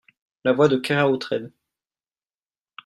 La 0.45 0.53
voix 0.53 0.67
de 0.67 0.77
Keraotred. 0.77 1.51